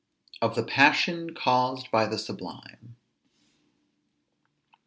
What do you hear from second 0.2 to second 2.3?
OF THE PASSION CAUSED BY THE